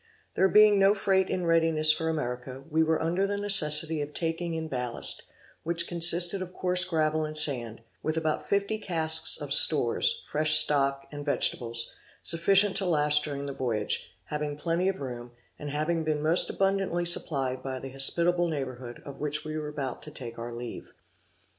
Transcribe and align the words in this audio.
There 0.33 0.49
being 0.49 0.79
no 0.79 0.95
freight 0.95 1.29
in 1.29 1.45
readiness 1.45 1.91
for 1.91 2.09
America, 2.09 2.63
we 2.71 2.81
were 2.81 2.99
under 2.99 3.27
the 3.27 3.37
necessity 3.37 4.01
of 4.01 4.15
taking 4.15 4.55
in 4.55 4.67
ballast: 4.67 5.21
which 5.61 5.85
consisted 5.87 6.41
of 6.41 6.55
coarse 6.55 6.83
gravel 6.83 7.23
and 7.23 7.37
sand, 7.37 7.81
with 8.01 8.17
about 8.17 8.49
fifty 8.49 8.79
casks 8.79 9.39
of 9.39 9.53
stores, 9.53 10.23
fresh 10.25 10.57
stock, 10.57 11.05
and 11.11 11.23
vegetables, 11.23 11.93
sufficient 12.23 12.75
to 12.77 12.85
last 12.87 13.23
during 13.23 13.45
the 13.45 13.53
voyage; 13.53 14.11
having 14.25 14.57
plenty 14.57 14.89
of 14.89 15.01
room, 15.01 15.33
and 15.59 15.69
having 15.69 16.03
been 16.03 16.19
most 16.23 16.49
abundantly 16.49 17.05
supplied 17.05 17.61
by 17.61 17.77
the 17.77 17.91
hospitable 17.91 18.47
neighbourhood, 18.47 19.03
of 19.05 19.19
which 19.19 19.45
we 19.45 19.55
were 19.55 19.67
about 19.67 20.01
to 20.01 20.09
take 20.09 20.39
our 20.39 20.51
leave. 20.51 20.95